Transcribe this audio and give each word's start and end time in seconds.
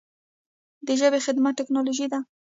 د 0.87 0.87
ژبې 0.99 1.19
خدمت 1.25 1.53
ټکنالوژي 1.59 2.07
ده. 2.11 2.19